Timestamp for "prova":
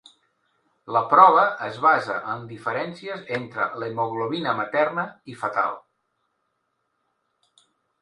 1.11-1.43